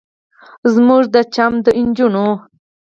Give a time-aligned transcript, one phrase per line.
[0.73, 2.27] زموږ د چم د نجونو